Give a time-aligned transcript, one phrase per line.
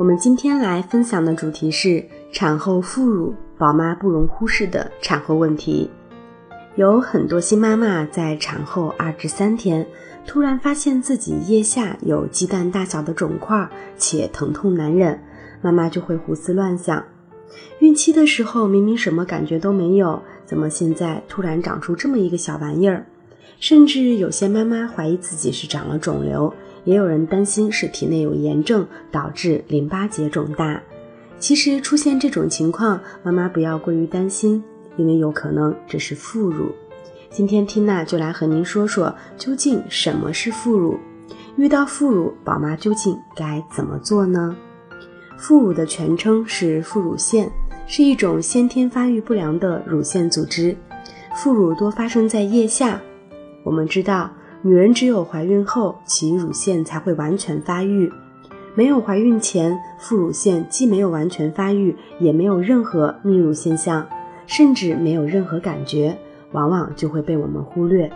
[0.00, 5.90] 我们今天来分享的主题是产后副乳，宝妈不容忽视的产后问题。
[6.74, 9.86] 有很多新妈妈在产后二至三天，
[10.26, 13.68] 突然发现自己腋下有鸡蛋大小的肿块，
[13.98, 15.20] 且疼痛难忍，
[15.60, 17.04] 妈妈就会胡思乱想：
[17.80, 23.04] 孕期的时候明明什么感觉都没有，怎么现在突然长出这么一个小玩意儿？
[23.58, 26.54] 甚至有些妈妈怀疑自己是长了肿瘤。
[26.84, 30.82] 也有人担心是体内有炎症导致淋巴结肿大。
[31.38, 34.62] 其实出现这种情况，妈妈不要过于担心，
[34.96, 36.70] 因为有可能这是副乳。
[37.30, 40.98] 今天缇娜就来和您说说，究竟什么是副乳？
[41.56, 44.56] 遇到副乳，宝妈究竟该怎么做呢？
[45.38, 47.50] 副乳的全称是副乳腺，
[47.86, 50.76] 是一种先天发育不良的乳腺组织。
[51.34, 53.00] 副乳多发生在腋下。
[53.62, 54.30] 我们知道。
[54.62, 58.12] 女人只有怀孕后，其乳腺才会完全发育。
[58.74, 64.06] 没有怀孕前，副乳腺既没有完全发育，也没有任何泌乳现象，
[64.46, 66.16] 甚至没有任何感觉，
[66.52, 68.10] 往往就会被我们忽略。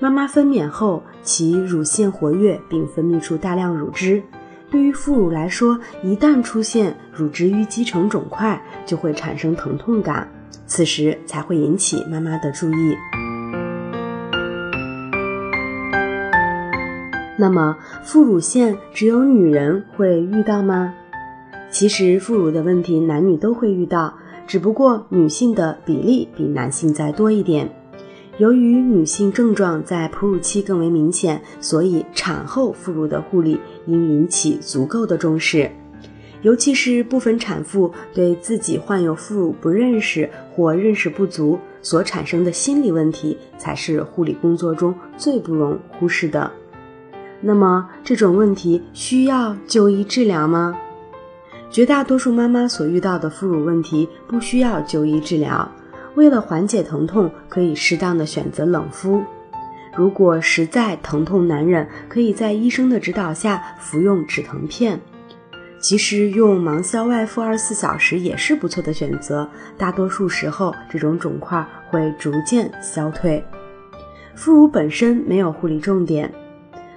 [0.00, 4.20] 妈妈分娩后，其乳腺活跃并分泌出大量乳汁。
[4.68, 10.28] 对于副乳来说，一旦出现乳汁淤积成肿块，就会产生疼痛感，
[10.66, 12.96] 此时才会引起妈妈的注意。
[17.36, 20.94] 那么，副乳腺只有女人会遇到吗？
[21.70, 24.14] 其实，副乳的问题男女都会遇到，
[24.46, 27.70] 只不过女性的比例比男性再多一点。
[28.38, 35.70] 由于女性症状在哺乳期更为明显，所以产后副乳的护理应引起足够的重视。
[36.42, 46.50] 尤其是部分产妇对自己患有副乳不认识或认识不足所产生的心理问题，才是护理工作中最不容忽视的。
[47.42, 50.78] 那么这种问题需要就医治疗吗？
[51.70, 55.70] 绝大多数妈妈所遇到的副乳问题不需要就医治疗。
[56.14, 59.22] 为了缓解疼痛，可以适当的选择冷敷。
[59.96, 65.00] 如果实在疼痛难忍，可以在医生的指导下服用止疼片。
[65.80, 69.48] 其实用芒硝外敷二十四小时也是不错的选择。
[69.76, 73.42] 大多数时候，这种肿块会逐渐消退。
[74.34, 76.32] 副乳本身没有护理重点。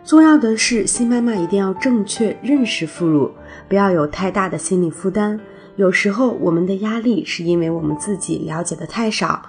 [0.05, 3.31] 重要的是，新妈妈一定要正确认识副乳，
[3.67, 5.39] 不要有太大的心理负担。
[5.77, 9.41] 有时候我们的压力是因为我们自己了解的太少。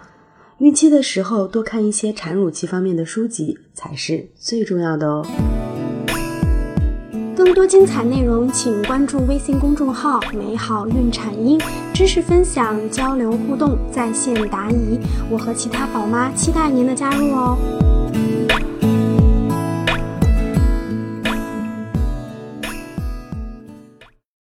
[0.57, 5.27] 孕期的时候多看一些产乳期方面的书籍才是最重要的哦。
[7.37, 11.61] 更多精彩内容，请关注微信公众号“美好孕产婴”，
[11.93, 14.99] 知识分享、交流互动、在线答疑，
[15.31, 17.59] 我和其他宝妈期待您的加入哦。